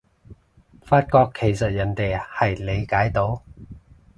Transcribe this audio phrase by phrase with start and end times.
[0.81, 3.43] 發覺其實人哋係理解到